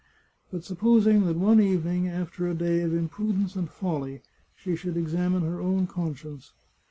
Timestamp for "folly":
3.69-4.23